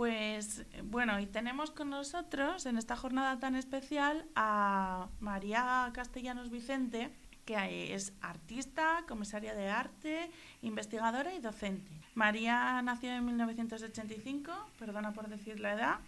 [0.00, 7.10] Pues bueno, y tenemos con nosotros en esta jornada tan especial a María Castellanos Vicente,
[7.44, 10.30] que es artista, comisaria de arte,
[10.62, 11.92] investigadora y docente.
[12.14, 15.98] María nació en 1985, perdona por decir la edad,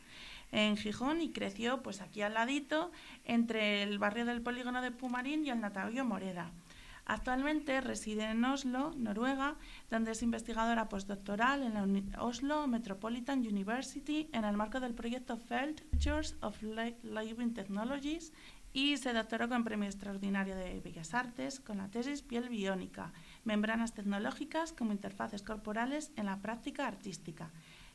[0.52, 2.92] en Gijón y creció pues aquí al ladito
[3.26, 6.50] entre el barrio del polígono de Pumarín y el Natavio Moreda.
[7.12, 9.56] Actualmente reside en Oslo, Noruega,
[9.90, 16.36] donde es investigadora postdoctoral en la Oslo Metropolitan University en el marco del proyecto Features
[16.40, 18.32] of Living Technologies
[18.72, 23.12] y se doctoró con Premio Extraordinario de Bellas Artes con la tesis Piel biónica,
[23.44, 27.50] membranas tecnológicas como interfaces corporales en la práctica artística,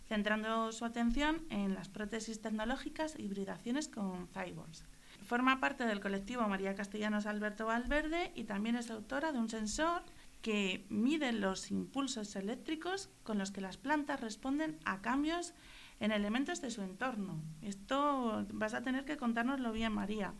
[0.07, 4.85] centrando su atención en las prótesis tecnológicas e hibridaciones con cyborgs.
[5.27, 10.03] Forma parte del colectivo María Castellanos Alberto Valverde y también es autora de un sensor
[10.41, 15.53] que mide los impulsos eléctricos con los que las plantas responden a cambios
[15.99, 17.41] en elementos de su entorno.
[17.61, 20.33] Esto vas a tener que contárnoslo bien, María.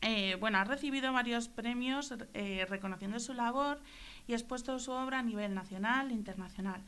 [0.00, 3.82] Eh, bueno, ha recibido varios premios eh, reconociendo su labor
[4.26, 6.82] y ha expuesto su obra a nivel nacional e internacional.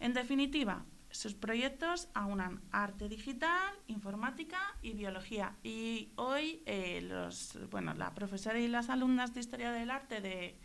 [0.00, 5.54] En definitiva, sus proyectos aunan arte digital, informática y biología.
[5.62, 10.56] Y hoy eh, los, bueno, la profesora y las alumnas de Historia del Arte de,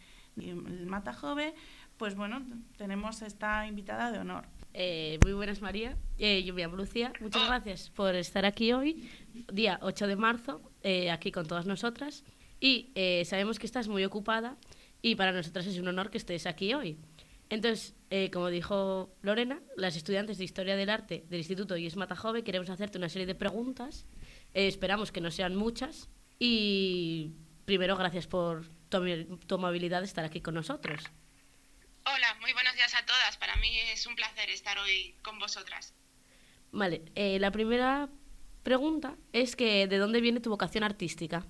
[0.85, 1.53] Mata Jove,
[1.97, 2.45] pues bueno,
[2.77, 4.45] tenemos esta invitada de honor.
[4.73, 5.97] Eh, muy buenas, María.
[6.17, 7.11] Eh, yo me llamo Lucía.
[7.19, 9.09] Muchas gracias por estar aquí hoy,
[9.51, 10.61] día 8 de marzo,
[11.11, 12.23] aquí con todas nosotras.
[12.59, 12.91] Y
[13.25, 14.57] sabemos que estás muy ocupada
[15.01, 16.97] y para nosotras es un honor que estés aquí hoy.
[17.49, 22.43] Entonces, eh, como dijo Lorena, las estudiantes de Historia del Arte del Instituto Mata Jove
[22.43, 24.05] queremos hacerte una serie de preguntas.
[24.53, 26.09] Eh, esperamos que no sean muchas.
[26.39, 27.33] Y
[27.65, 31.03] primero, gracias por tu, amabilidad de estar aquí con nosotros.
[32.05, 33.35] Hola, muy buenos días a todas.
[33.37, 35.93] Para mí es un placer estar hoy con vosotras.
[36.71, 38.09] Vale, eh, la primera
[38.63, 41.45] pregunta es que ¿de dónde viene tu vocación artística?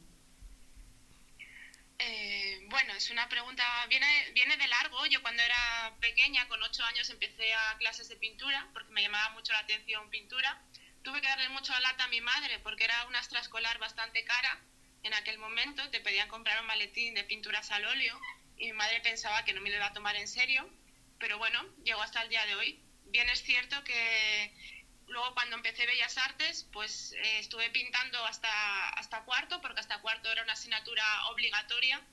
[2.69, 5.05] Bueno, es una pregunta, viene, viene de largo.
[5.05, 9.29] Yo cuando era pequeña, con ocho años, empecé a clases de pintura porque me llamaba
[9.29, 10.61] mucho la atención pintura.
[11.03, 14.59] Tuve que darle mucho lata a mi madre porque era una extraescolar bastante cara.
[15.03, 18.19] En aquel momento te pedían comprar un maletín de pinturas al óleo
[18.57, 20.69] y mi madre pensaba que no me lo iba a tomar en serio.
[21.17, 22.77] Pero bueno, llegó hasta el día de hoy.
[23.05, 24.53] Bien es cierto que
[25.07, 30.29] luego cuando empecé Bellas Artes, pues eh, estuve pintando hasta, hasta cuarto, porque hasta cuarto
[30.29, 32.05] era una asignatura obligatoria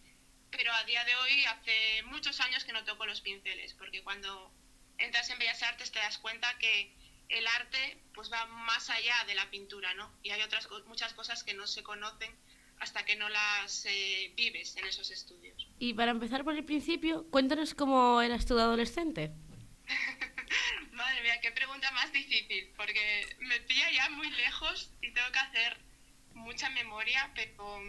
[0.57, 4.53] pero a día de hoy hace muchos años que no toco los pinceles, porque cuando
[4.99, 6.95] entras en Bellas Artes te das cuenta que
[7.29, 10.13] el arte pues va más allá de la pintura, ¿no?
[10.23, 12.35] Y hay otras muchas cosas que no se conocen
[12.79, 15.67] hasta que no las eh, vives en esos estudios.
[15.79, 19.33] Y para empezar por el principio, cuéntanos cómo eras tu adolescente.
[20.93, 25.39] Madre mía, qué pregunta más difícil, porque me pilla ya muy lejos y tengo que
[25.39, 25.79] hacer
[26.35, 27.81] mucha memoria, pero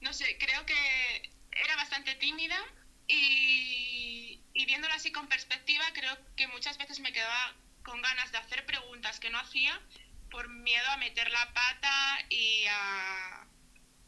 [0.00, 2.58] no sé, creo que era bastante tímida
[3.06, 8.38] y, y viéndolo así con perspectiva, creo que muchas veces me quedaba con ganas de
[8.38, 9.80] hacer preguntas que no hacía
[10.30, 13.46] por miedo a meter la pata y a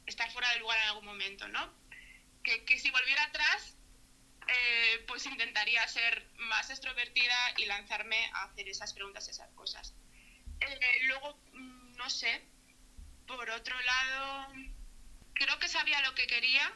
[0.06, 1.72] estar fuera del lugar en algún momento, ¿no?
[2.42, 3.76] Que, que si volviera atrás,
[4.48, 9.94] eh, pues intentaría ser más extrovertida y lanzarme a hacer esas preguntas, esas cosas.
[10.60, 12.42] Eh, luego, mm, no sé,
[13.26, 14.52] por otro lado,
[15.34, 16.72] creo que sabía lo que quería,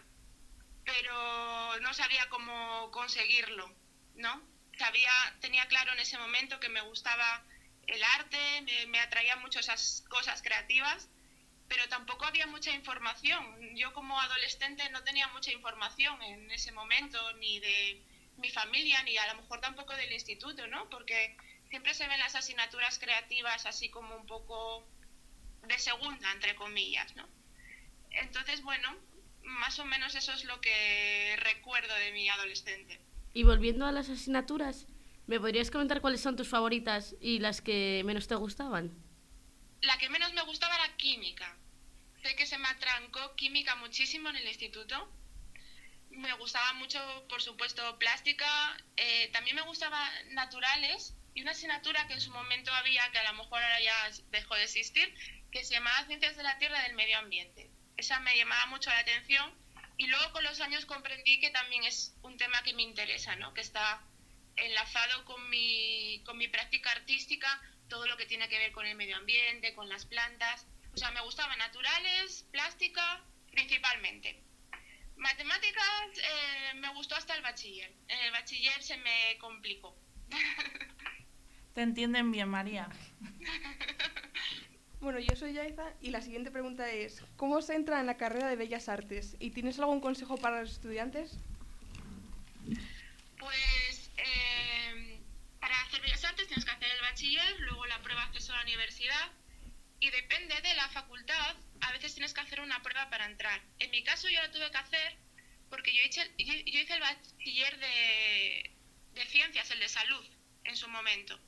[0.85, 3.75] pero no sabía cómo conseguirlo,
[4.15, 4.43] ¿no?
[4.79, 7.45] Sabía, tenía claro en ese momento que me gustaba
[7.87, 11.09] el arte, me, atraían mucho esas cosas creativas,
[11.69, 13.77] pero tampoco había mucha información.
[13.77, 18.03] Yo como adolescente no tenía mucha información en ese momento, ni de
[18.39, 20.89] mi familia, ni a lo mejor tampoco del instituto, ¿no?
[20.91, 21.37] Porque
[21.69, 24.85] siempre se ven las asignaturas creativas así como un poco
[25.63, 27.29] de segunda, entre comillas, ¿no?
[28.11, 28.97] Entonces, bueno,
[29.45, 33.01] más o menos eso es lo que recuerdo de mi adolescente.
[33.35, 34.87] Y volviendo a las asignaturas,
[35.27, 38.93] ¿me podrías comentar cuáles son tus favoritas y las que menos te gustaban?
[39.81, 41.57] La que menos me gustaba era química.
[42.23, 45.11] Sé que se me atrancó química muchísimo en el instituto.
[46.11, 48.77] Me gustaba mucho, por supuesto, plástica.
[48.97, 53.33] Eh, también me gustaba naturales y una asignatura que en su momento había, que a
[53.33, 55.15] lo mejor ahora ya dejó de existir,
[55.51, 58.91] que se llamaba Ciencias de la Tierra y del Medio Ambiente esa me llamaba mucho
[58.91, 59.53] la atención
[59.97, 63.55] y luego con los años comprendí que también es un tema que me interesa, ¿no?
[63.55, 64.03] que está
[64.57, 68.97] enlazado con mi, con mi práctica artística, todo lo que tiene que ver con el
[68.97, 70.67] medio ambiente, con las plantas.
[70.95, 74.43] O sea, me gustaban naturales, plástica, principalmente.
[75.17, 77.93] Matemáticas eh, me gustó hasta el bachiller.
[78.09, 79.97] En el bachiller se me complicó.
[81.75, 82.89] Te entienden bien, María.
[85.03, 88.49] Bueno, yo soy Yaiza y la siguiente pregunta es, ¿cómo se entra en la carrera
[88.49, 89.37] de Bellas Artes?
[89.41, 91.39] ¿Y tienes algún consejo para los estudiantes?
[93.37, 95.21] Pues eh,
[95.59, 98.59] para hacer Bellas Artes tienes que hacer el bachiller, luego la prueba de acceso a
[98.59, 99.33] la universidad
[99.99, 103.61] y depende de la facultad, a veces tienes que hacer una prueba para entrar.
[103.81, 105.17] En mi caso yo la tuve que hacer
[105.69, 108.71] porque yo hice, yo, yo hice el bachiller de,
[109.15, 110.25] de ciencias, el de salud,
[110.63, 111.41] en su momento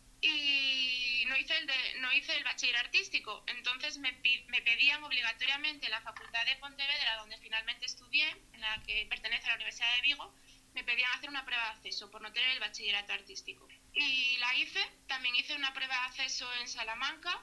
[1.26, 3.44] no hice el, de, no hice el bachiller artístico.
[3.46, 4.12] Entonces me,
[4.48, 9.50] me pedían obligatoriamente la Facultad de Pontevedra, donde finalmente estudié, en la que pertenece a
[9.50, 10.34] la Universidad de Vigo,
[10.74, 13.68] me pedían hacer una prueba de acceso por no tener el bachillerato artístico.
[13.92, 17.42] Y la hice, también hice una prueba de acceso en Salamanca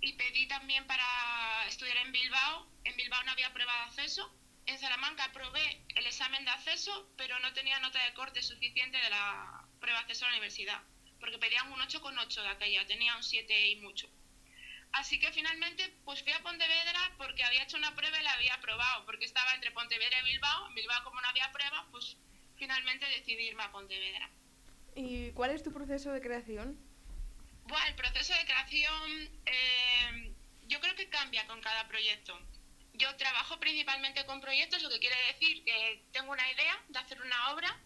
[0.00, 2.70] y pedí también para estudiar en Bilbao.
[2.84, 4.34] En Bilbao no había prueba de acceso.
[4.66, 9.10] En Salamanca aprobé el examen de acceso, pero no tenía nota de corte suficiente de
[9.10, 10.82] la prueba de acceso a la universidad
[11.20, 14.08] porque pedían un 8,8 de aquella, tenía un 7 y mucho.
[14.92, 18.54] Así que finalmente pues fui a Pontevedra porque había hecho una prueba y la había
[18.54, 20.68] aprobado, porque estaba entre Pontevedra y Bilbao.
[20.68, 22.16] En Bilbao como no había prueba, pues
[22.56, 24.30] finalmente decidí irme a Pontevedra.
[24.94, 26.78] ¿Y cuál es tu proceso de creación?
[27.64, 30.34] Bueno, el proceso de creación eh,
[30.66, 32.38] yo creo que cambia con cada proyecto.
[32.94, 37.20] Yo trabajo principalmente con proyectos, lo que quiere decir que tengo una idea de hacer
[37.20, 37.78] una obra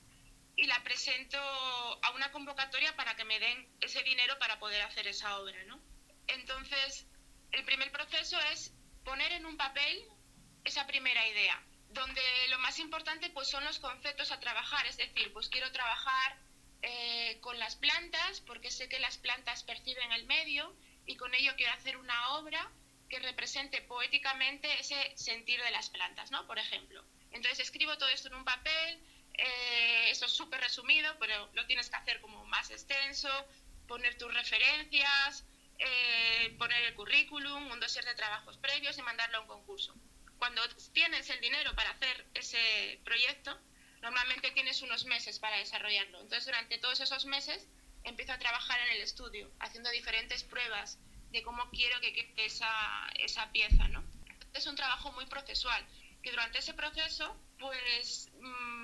[0.56, 5.06] y la presento a una convocatoria para que me den ese dinero para poder hacer
[5.06, 5.81] esa obra, ¿no?
[6.26, 7.06] Entonces,
[7.52, 8.72] el primer proceso es
[9.04, 10.04] poner en un papel
[10.64, 11.60] esa primera idea,
[11.90, 16.38] donde lo más importante pues son los conceptos a trabajar, es decir, pues quiero trabajar
[16.82, 20.75] eh, con las plantas porque sé que las plantas perciben el medio
[21.06, 22.70] y con ello quiero hacer una obra
[23.08, 26.46] que represente poéticamente ese sentir de las plantas, ¿no?
[26.46, 27.05] Por ejemplo.
[27.31, 28.98] Entonces escribo todo esto en un papel,
[29.34, 33.29] eh, eso es súper resumido, pero lo tienes que hacer como más extenso,
[33.87, 35.44] poner tus referencias,
[35.79, 39.94] eh, poner el currículum, un dossier de trabajos previos y mandarlo a un concurso.
[40.38, 40.62] Cuando
[40.93, 43.58] tienes el dinero para hacer ese proyecto,
[44.00, 46.20] normalmente tienes unos meses para desarrollarlo.
[46.20, 47.69] Entonces, durante todos esos meses,
[48.05, 50.99] empiezo a trabajar en el estudio, haciendo diferentes pruebas
[51.31, 52.70] de cómo quiero que quede esa,
[53.19, 54.05] esa pieza, ¿no?
[54.52, 55.87] Es un trabajo muy procesual,
[56.23, 58.31] que durante ese proceso, pues...
[58.40, 58.81] Mm,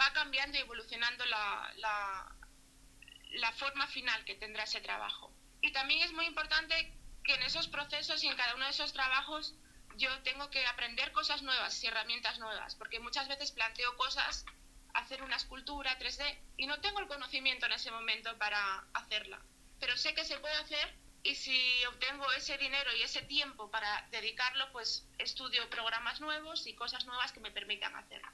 [0.00, 5.32] va cambiando y evolucionando la, la, forma final que tendrá ese trabajo.
[5.60, 8.92] Y también es muy importante que en esos procesos y en cada uno de esos
[8.92, 9.54] trabajos
[9.96, 14.46] yo tengo que aprender cosas nuevas y herramientas nuevas, porque muchas veces planteo cosas,
[14.94, 19.42] hacer una escultura 3D y no tengo el conocimiento en ese momento para hacerla,
[19.78, 24.08] pero sé que se puede hacer y si obtengo ese dinero y ese tiempo para
[24.10, 28.28] dedicarlo, pues estudio programas nuevos y cosas nuevas que me permitan hacerlo.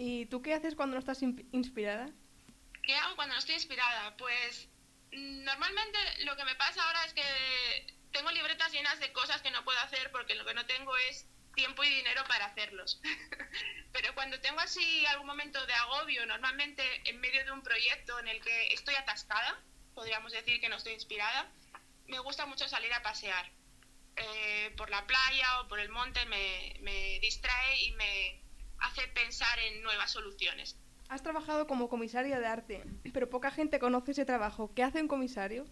[0.00, 2.08] ¿Y tú qué haces cuando no estás inspirada?
[2.84, 4.16] ¿Qué hago cuando no estoy inspirada?
[4.16, 4.68] Pues
[5.10, 9.50] mm, normalmente lo que me pasa ahora es que tengo libretas llenas de cosas que
[9.50, 13.00] no puedo hacer porque lo que no tengo es tiempo y dinero para hacerlos.
[13.92, 18.28] Pero cuando tengo así algún momento de agobio, normalmente en medio de un proyecto en
[18.28, 19.60] el que estoy atascada,
[19.96, 21.50] podríamos decir que no estoy inspirada,
[22.06, 23.50] me gusta mucho salir a pasear.
[24.14, 28.47] Eh, por la playa o por el monte me, me distrae y me,
[28.80, 30.76] hace pensar en nuevas soluciones.
[31.08, 34.72] Has trabajado como comisaria de arte, pero poca gente conoce ese trabajo.
[34.74, 35.66] ¿Qué hace un comisario?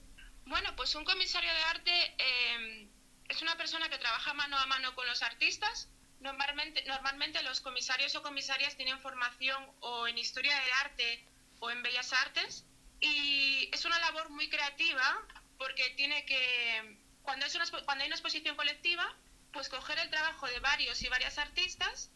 [0.47, 2.89] Bueno, pues un comisario de arte em,
[3.29, 5.91] es una persona que trabaja mano a mano con los artistas.
[6.21, 11.25] Normalmente, normalmente los comisarios o comisarias tienen formación o en historia del arte
[11.61, 12.65] o en bellas artes
[13.01, 15.19] y es una labor muy creativa
[15.59, 19.05] porque tiene que, cuando, es una, cuando hay una exposición colectiva,
[19.53, 22.11] pues coger el trabajo de varios y varias artistas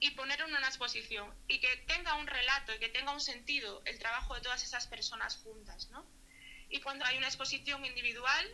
[0.00, 3.82] y ponerlo en una exposición y que tenga un relato y que tenga un sentido
[3.84, 6.04] el trabajo de todas esas personas juntas, ¿no?
[6.70, 8.46] Y cuando hay una exposición individual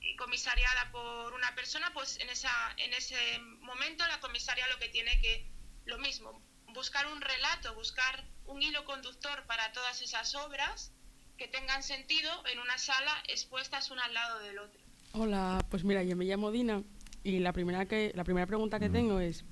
[0.00, 3.16] y comisariada por una persona, pues en, esa, en ese
[3.60, 5.50] momento la comisaria lo que tiene que,
[5.86, 10.92] lo mismo, buscar un relato, buscar un hilo conductor para todas esas obras
[11.36, 14.80] que tengan sentido en una sala expuestas una al lado del otro.
[15.12, 16.82] Hola, pues mira, yo me llamo Dina
[17.24, 19.44] y la primera, que, la primera pregunta que tengo es,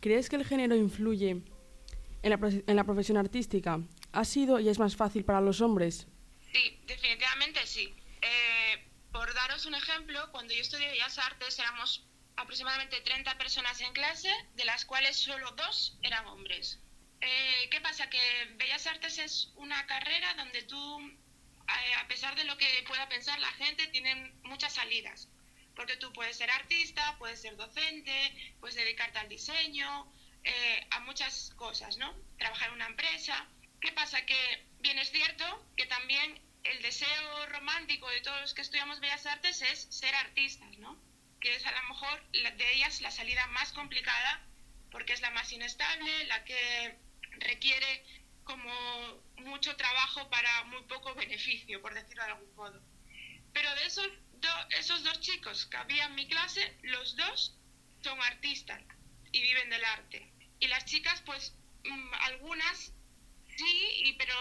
[0.00, 3.80] ¿Crees que el género influye en la, en la profesión artística?
[4.12, 6.06] ¿Ha sido y es más fácil para los hombres?
[6.52, 7.94] Sí, definitivamente sí.
[8.22, 13.92] Eh, por daros un ejemplo, cuando yo estudié Bellas Artes éramos aproximadamente 30 personas en
[13.92, 16.78] clase, de las cuales solo dos eran hombres.
[17.20, 18.10] Eh, ¿Qué pasa?
[18.10, 18.20] Que
[18.58, 23.38] Bellas Artes es una carrera donde tú, eh, a pesar de lo que pueda pensar
[23.38, 25.28] la gente, tienen muchas salidas
[25.76, 31.52] porque tú puedes ser artista, puedes ser docente, puedes dedicarte al diseño, eh, a muchas
[31.56, 32.12] cosas, ¿no?
[32.38, 33.46] Trabajar en una empresa.
[33.80, 34.24] ¿Qué pasa?
[34.26, 35.44] Que bien es cierto
[35.76, 40.76] que también el deseo romántico de todos los que estudiamos Bellas Artes es ser artistas,
[40.78, 41.00] ¿no?
[41.40, 44.42] que es a lo mejor de ellas la salida más complicada
[44.90, 46.98] porque es la más inestable, la que
[47.38, 48.04] requiere
[48.44, 48.72] como
[49.36, 52.82] mucho trabajo para muy poco beneficio, por decirlo de algún modo.
[53.52, 54.08] Pero de esos,
[54.78, 57.54] esos dos chicos que había en mi clase, los dos
[58.02, 58.82] son artistas
[59.32, 60.30] y viven del arte.
[60.58, 62.92] Y las chicas, pues mm, algunas
[63.56, 64.34] sí, pero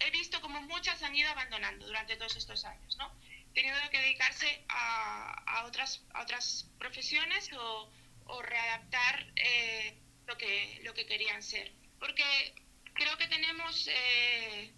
[0.00, 3.12] he visto como muchas han ido abandonando durante todos estos años, ¿no?
[3.54, 7.90] Teniendo que dedicarse a, a otras, a otras profesiones o,
[8.26, 11.72] o readaptar eh, lo, que, lo que querían ser.
[11.98, 12.54] Porque
[12.94, 14.72] creo que tenemos eh,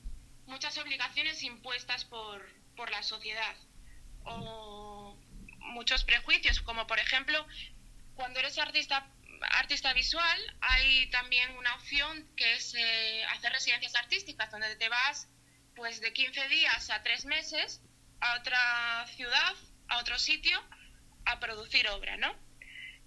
[0.46, 2.46] muchas obligaciones impuestas por,
[2.76, 3.56] por la sociedad
[4.26, 5.16] o
[5.58, 7.46] muchos prejuicios, como por ejemplo,
[8.14, 9.06] cuando eres artista
[9.52, 15.28] artista visual hay también una opción que es eh, hacer residencias artísticas, donde te vas
[15.74, 17.82] pues de 15 días a 3 meses
[18.20, 19.54] a otra ciudad,
[19.88, 20.58] a otro sitio,
[21.26, 22.34] a producir obra, ¿no?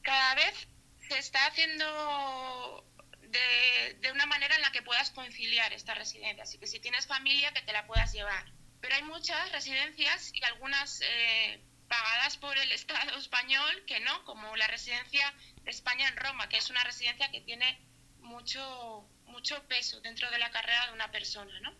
[0.03, 0.67] Cada vez
[1.07, 2.85] se está haciendo
[3.21, 7.07] de, de, una manera en la que puedas conciliar estas residencias y que si tienes
[7.07, 8.45] familia que te la puedas llevar.
[8.81, 14.55] Pero hay muchas residencias y algunas eh, pagadas por el Estado español que no, como
[14.55, 15.33] la residencia
[15.63, 17.79] de España en Roma, que es una residencia que tiene
[18.19, 21.73] mucho, mucho peso dentro de la carrera de una persona, ¿no?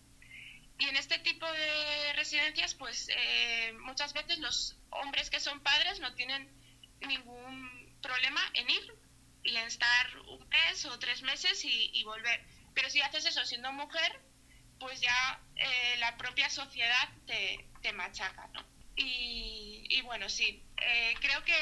[0.80, 6.00] Y en este tipo de residencias, pues eh, muchas veces los hombres que son padres
[6.00, 6.50] no tienen
[7.02, 8.94] ningún problema en ir
[9.44, 12.46] y en estar un mes o tres meses y, volver.
[12.74, 14.22] Pero si haces eso siendo mujer,
[14.80, 18.66] pues ya eh, la propia sociedad te, te machaca, ¿no?
[18.96, 21.54] Y, y bueno, sí, eh, creo que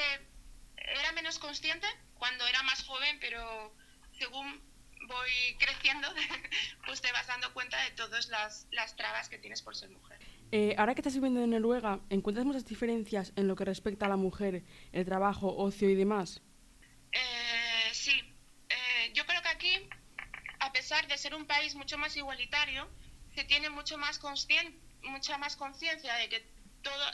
[0.77, 3.73] era menos consciente cuando era más joven, pero
[4.11, 4.61] según
[5.07, 6.07] voy creciendo,
[6.85, 10.19] pues te vas dando cuenta de todas las, las trabas que tienes por ser mujer.
[10.51, 14.09] Eh, ahora que estás viviendo en Noruega, ¿encuentras muchas diferencias en lo que respecta a
[14.09, 14.63] la mujer,
[14.93, 16.41] el trabajo, ocio y demás?
[17.11, 18.13] Eh, sí,
[18.69, 19.89] eh, yo creo que aquí,
[20.59, 22.89] a pesar de ser un país mucho más igualitario,
[23.37, 24.19] se tiene mucho más
[25.03, 26.43] mucha más conciencia de que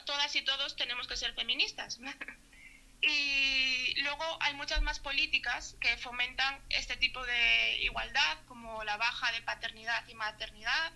[0.06, 2.00] todas y todos tenemos que ser feministas.
[3.02, 9.32] y luego hay muchas más políticas que fomentan este tipo de igualdad, como la baja
[9.32, 10.92] de paternidad y maternidad,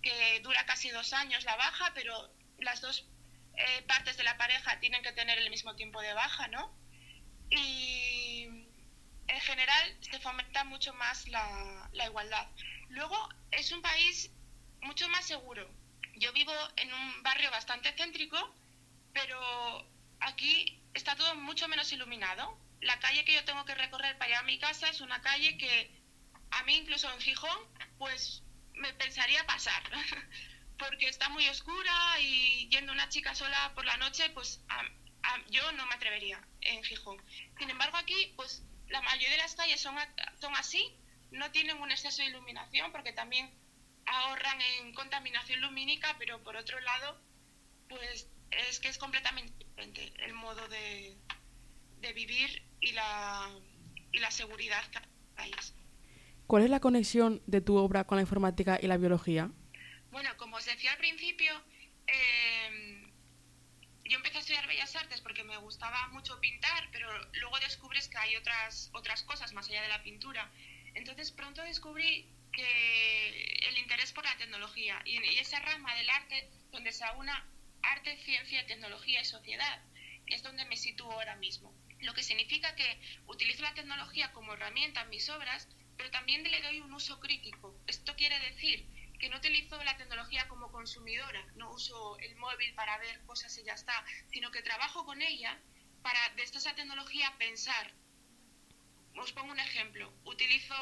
[0.00, 3.04] que dura casi dos años la baja, pero las dos
[3.58, 6.74] eh, partes de la pareja tienen que tener el mismo tiempo de baja, ¿no?
[7.50, 8.44] Y
[9.26, 12.46] en general se fomenta mucho más la, la igualdad.
[12.88, 14.30] Luego es un país
[14.82, 15.68] mucho más seguro.
[16.16, 18.38] Yo vivo en un barrio bastante céntrico,
[19.12, 19.38] pero
[20.20, 22.58] aquí está todo mucho menos iluminado.
[22.80, 25.56] La calle que yo tengo que recorrer para ir a mi casa es una calle
[25.56, 25.90] que
[26.50, 27.58] a mí incluso en Gijón
[27.98, 28.42] pues
[28.74, 29.82] me pensaría pasar
[30.78, 34.60] porque está muy oscura y yendo una chica sola por la noche pues
[35.48, 37.22] yo no me atrevería en Gijón.
[37.58, 39.96] Sin embargo aquí pues la mayoría de las calles son,
[40.40, 40.94] son así,
[41.30, 43.50] no tienen un exceso de iluminación porque también
[44.06, 47.20] ahorran en contaminación lumínica, pero por otro lado
[47.88, 51.16] pues es que es completamente diferente el modo de,
[52.00, 53.50] de vivir y la,
[54.12, 54.98] y la seguridad que
[55.36, 55.52] hay.
[56.46, 59.50] ¿Cuál es la conexión de tu obra con la informática y la biología?
[60.10, 61.52] Bueno, como os decía al principio,
[62.06, 63.10] eh,
[64.04, 67.08] yo empecé a estudiar Bellas Artes porque me gustaba mucho pintar, pero
[67.40, 70.50] luego descubres que hay otras, otras cosas más allá de la pintura.
[70.94, 76.50] Entonces pronto descubrí que el interés por la tecnología y, y esa rama del arte
[76.70, 77.48] donde se aúna
[77.82, 79.82] arte, ciencia, tecnología y sociedad,
[80.26, 81.74] que es donde me sitúo ahora mismo.
[82.00, 86.62] Lo que significa que utilizo la tecnología como herramienta en mis obras, pero también le
[86.62, 87.78] doy un uso crítico.
[87.86, 88.86] Esto quiere decir
[89.20, 93.64] que no utilizo la tecnología como consumidora, no uso el móvil para ver cosas y
[93.64, 95.60] ya está, sino que trabajo con ella
[96.02, 97.94] para desde esa tecnología pensar.
[99.14, 100.12] Os pongo un ejemplo.
[100.24, 100.74] Utilizo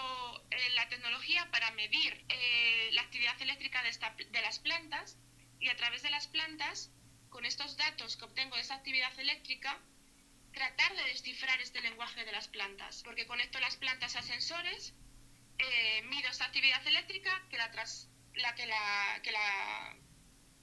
[0.50, 5.18] eh, la tecnología para medir eh, la actividad eléctrica de, esta, de las plantas
[5.58, 6.90] y a través de las plantas,
[7.28, 9.78] con estos datos que obtengo de esa actividad eléctrica,
[10.52, 14.94] tratar de descifrar este lenguaje de las plantas, porque conecto las plantas a sensores,
[15.58, 19.96] eh, mido esta actividad eléctrica, que la, tras, la, que, la, que la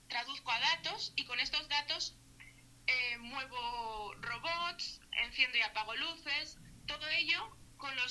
[0.08, 2.16] traduzco a datos y con estos datos
[3.20, 6.58] muevo robots, enciendo y apago luces,
[6.88, 7.40] todo ello
[7.78, 8.06] con los